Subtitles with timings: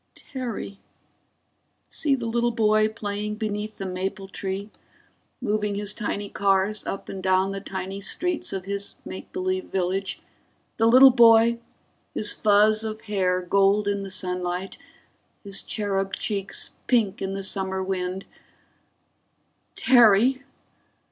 [0.15, 0.79] _Terry!
[1.87, 4.71] See the little boy playing beneath the maple tree,
[5.39, 10.19] moving his tiny cars up and down the tiny streets of his make believe village;
[10.77, 11.59] the little boy,
[12.15, 14.75] his fuzz of hair gold in the sunlight,
[15.43, 18.25] his cherub cheeks pink in the summer wind
[19.75, 20.41] _Terry!